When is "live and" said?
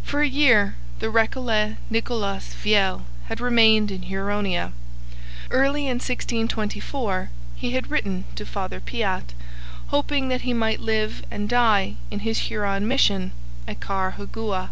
10.78-11.48